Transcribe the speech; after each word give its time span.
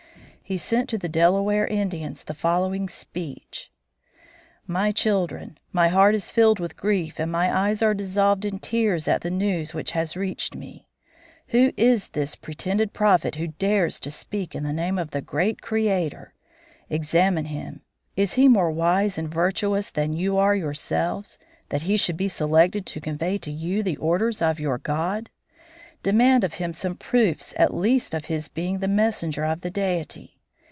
He 0.43 0.57
sent 0.57 0.89
to 0.89 0.97
the 0.97 1.07
Delaware 1.07 1.65
Indians 1.65 2.25
the 2.25 2.33
following 2.33 2.89
"speech": 2.89 3.71
"My 4.67 4.91
Children: 4.91 5.57
My 5.71 5.87
heart 5.87 6.13
is 6.13 6.29
filled 6.29 6.59
with 6.59 6.75
grief, 6.75 7.21
and 7.21 7.31
my 7.31 7.69
eyes 7.69 7.81
are 7.81 7.93
dissolved 7.93 8.43
in 8.43 8.59
tears 8.59 9.07
at 9.07 9.21
the 9.21 9.31
news 9.31 9.73
which 9.73 9.91
has 9.91 10.17
reached 10.17 10.53
me. 10.53 10.89
Who 11.47 11.71
is 11.77 12.09
this 12.09 12.35
pretended 12.35 12.91
prophet 12.91 13.35
who 13.35 13.47
dares 13.47 13.97
to 14.01 14.11
speak 14.11 14.53
in 14.53 14.63
the 14.65 14.73
name 14.73 14.99
of 14.99 15.11
the 15.11 15.21
Great 15.21 15.61
Creator? 15.61 16.33
Examine 16.89 17.45
him. 17.45 17.79
Is 18.17 18.33
he 18.33 18.49
more 18.49 18.71
wise 18.71 19.17
and 19.17 19.29
virtuous 19.33 19.89
than 19.89 20.11
you 20.11 20.37
are 20.37 20.53
yourselves, 20.53 21.37
that 21.69 21.83
he 21.83 21.95
should 21.95 22.17
be 22.17 22.27
selected 22.27 22.85
to 22.87 22.99
convey 22.99 23.37
to 23.37 23.51
you 23.53 23.83
the 23.83 23.95
orders 23.95 24.41
of 24.41 24.59
your 24.59 24.79
God? 24.79 25.29
Demand 26.03 26.43
of 26.43 26.55
him 26.55 26.73
some 26.73 26.97
proofs 26.97 27.53
at 27.55 27.73
least 27.73 28.13
of 28.13 28.25
his 28.25 28.49
being 28.49 28.79
the 28.79 28.87
messenger 28.89 29.45
of 29.45 29.61
the 29.61 29.71
Deity. 29.71 30.39